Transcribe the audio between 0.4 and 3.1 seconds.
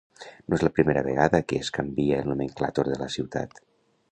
No és la primera vegada que es canvia el nomenclàtor de